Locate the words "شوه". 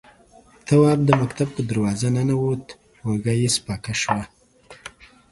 4.01-4.23